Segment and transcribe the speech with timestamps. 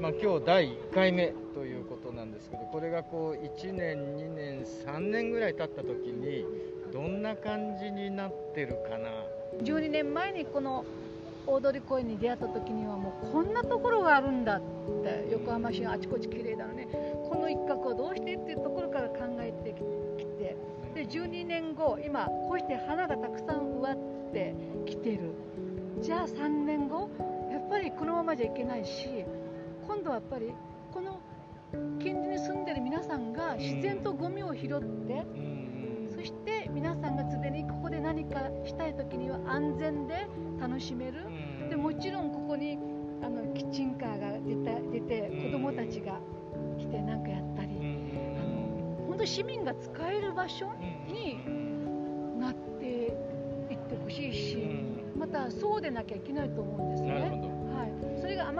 [0.00, 6.44] ま今日第1回目ということなんですけどこれがこう1年2年3年ぐらい経った時に
[6.92, 9.08] どんな感じになってるかな
[9.62, 10.84] ？12年前にこの
[11.46, 14.60] 大通公園に出会った時にはもうこんなところがあるんだっ
[15.02, 16.88] て横浜市があちこち綺麗だのね。
[17.30, 19.74] この一角はどうしてっていうところから考えて
[20.18, 20.56] きて
[20.94, 24.54] で12年後今こうして花がたくさん植わって
[24.86, 25.30] きてる。
[26.02, 27.08] じゃあ3年後
[27.50, 29.24] やっぱりこのままじゃいけないし
[29.86, 30.52] 今度はやっぱり
[30.92, 31.20] この
[32.00, 35.24] 近所に住んでる皆さんが自然とゴミを拾って、
[36.14, 40.26] そして皆さんが常にここで何かしたい時には安全で
[40.60, 41.24] 楽しめる、
[41.68, 42.78] でもちろんここに
[43.22, 46.18] あのキッチンカーが出た出て子供たちが
[46.78, 47.68] 来て何かやったり、
[48.38, 50.72] あの本当市民が使える場所
[51.06, 51.40] に
[52.38, 52.86] なって
[53.70, 54.56] いってほしいし、
[55.16, 57.55] またそうでなきゃいけないと思うんですね。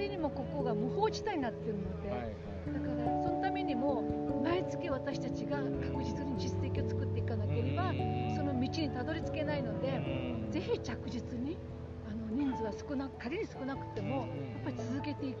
[0.00, 2.30] りにもここが無法地帯になってるので、はいはい、
[2.72, 4.02] だからそのためにも
[4.42, 7.92] 毎月私たちが確実に実績を作っていかなければ、
[8.34, 10.02] その道にたどり着けないので、
[10.50, 11.58] ぜひ着実に
[12.32, 14.26] 人数は少な仮に少なくてもやっ
[14.64, 15.38] ぱり続けていく。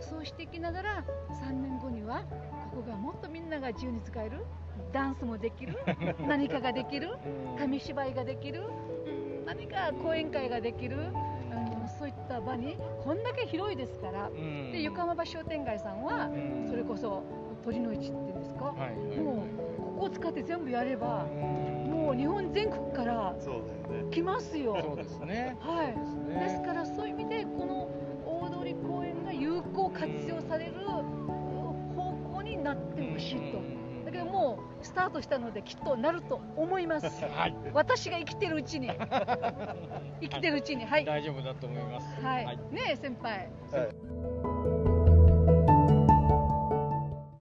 [0.00, 2.24] そうしていきながら3年後には
[2.70, 4.44] ここがもっとみんなが自由に使える。
[4.92, 5.78] ダンスもできる。
[6.26, 7.16] 何かができる。
[7.58, 8.62] 紙芝居ができる。
[9.46, 10.96] 何か講演会ができる。
[10.96, 11.33] あの
[12.04, 14.30] そういった場にこんだけ広いですから
[14.70, 16.28] で横浜橋商店街さんは
[16.68, 17.24] それこそ
[17.64, 18.74] 鳥の市っていうんですか、
[19.22, 19.46] も
[19.78, 23.34] うここを使って全部やればもう日本全国から
[24.10, 24.76] 来ますよ。
[24.82, 25.56] そうですね。
[25.60, 26.40] はい。
[26.40, 27.88] ですからそういう意味でこの
[28.26, 30.72] 大通公園が有効活用される
[31.96, 33.83] 方向になってほしいと。
[34.14, 37.06] だけどもうスタートしたのできっとなると思います。
[37.06, 37.54] はい。
[37.72, 38.88] 私が生きてるうちに
[40.22, 41.04] 生きてるうちにはい。
[41.04, 42.20] 大丈夫だと思います。
[42.22, 42.44] はい。
[42.44, 43.50] はい、ね先輩。
[43.72, 44.33] はい